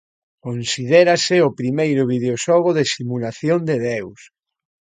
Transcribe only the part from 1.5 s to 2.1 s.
primeiro